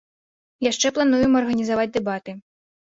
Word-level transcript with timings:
Яшчэ 0.69 0.93
плануем 0.97 1.39
арганізаваць 1.43 1.91
дэбаты. 2.01 2.31